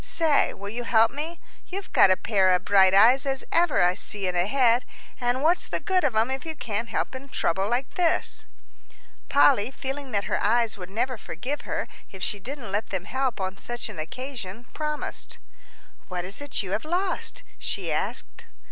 [0.03, 1.39] Say, will you help me?
[1.67, 4.83] You've got a pair of bright eyes as ever I see in a head;
[5.19, 8.47] and what's the good of 'em if you can't help in trouble like this?"
[9.29, 13.39] Polly, feeling that her eyes would never forgive her if she didn't let them help
[13.39, 15.37] on such an occasion, promised.
[16.07, 18.45] "What is it you have lost?" she asked.